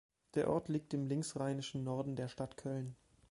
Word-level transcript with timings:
Der 0.33 0.49
Ort 0.49 0.67
liegt 0.67 0.95
im 0.95 1.05
linksrheinischen 1.05 1.83
Norden 1.83 2.15
der 2.15 2.27
Stadt 2.27 2.57
Köln. 2.57 2.95